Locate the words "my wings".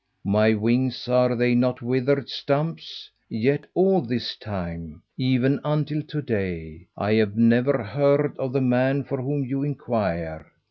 0.25-1.07